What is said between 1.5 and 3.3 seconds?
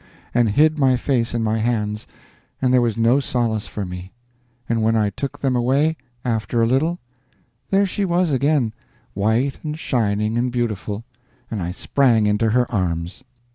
hands, and there was no